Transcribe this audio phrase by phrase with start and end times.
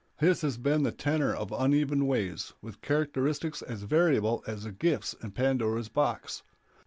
[0.17, 5.13] His has been the tenor of uneven ways, with characteristics as variable as the gifts
[5.21, 6.41] in Pandora's box.